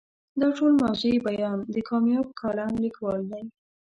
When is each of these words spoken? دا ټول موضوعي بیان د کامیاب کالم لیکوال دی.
دا 0.39 0.47
ټول 0.57 0.71
موضوعي 0.81 1.17
بیان 1.27 1.57
د 1.73 1.77
کامیاب 1.89 2.27
کالم 2.39 2.71
لیکوال 2.83 3.21
دی. 3.31 3.43